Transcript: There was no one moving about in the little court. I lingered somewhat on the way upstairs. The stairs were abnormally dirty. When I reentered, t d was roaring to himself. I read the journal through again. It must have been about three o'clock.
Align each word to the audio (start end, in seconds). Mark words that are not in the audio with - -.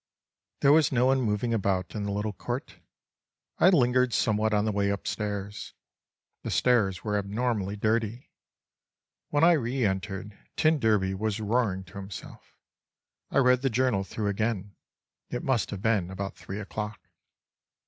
There 0.61 0.71
was 0.71 0.91
no 0.91 1.05
one 1.05 1.21
moving 1.21 1.53
about 1.53 1.93
in 1.93 2.05
the 2.05 2.11
little 2.11 2.33
court. 2.33 2.79
I 3.59 3.69
lingered 3.69 4.13
somewhat 4.15 4.51
on 4.51 4.65
the 4.65 4.71
way 4.71 4.89
upstairs. 4.89 5.75
The 6.41 6.49
stairs 6.49 7.03
were 7.03 7.19
abnormally 7.19 7.75
dirty. 7.75 8.31
When 9.29 9.43
I 9.43 9.51
reentered, 9.51 10.35
t 10.55 10.71
d 10.71 10.87
was 11.13 11.39
roaring 11.39 11.83
to 11.83 11.97
himself. 11.99 12.55
I 13.29 13.37
read 13.37 13.61
the 13.61 13.69
journal 13.69 14.03
through 14.03 14.29
again. 14.29 14.75
It 15.29 15.43
must 15.43 15.69
have 15.69 15.83
been 15.83 16.09
about 16.09 16.35
three 16.35 16.59
o'clock. 16.59 16.99